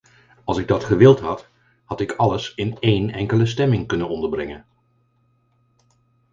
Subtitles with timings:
[0.43, 1.49] Als ik dat gewild had,
[1.85, 4.65] had ik alles in één enkele stemming kunnen onderbrengen.